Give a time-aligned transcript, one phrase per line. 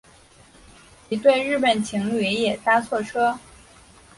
[1.09, 3.37] 一对日本情侣也搭错车